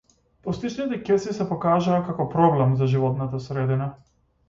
Пластичните 0.45 0.97
кеси 1.09 1.35
се 1.41 1.47
покажаа 1.53 2.01
како 2.09 2.29
проблем 2.35 2.77
за 2.83 2.91
животната 2.97 3.47
средина. 3.51 3.97